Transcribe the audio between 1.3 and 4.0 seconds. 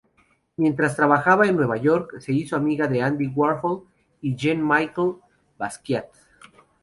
en Nueva York, se hizo amiga de Andy Warhol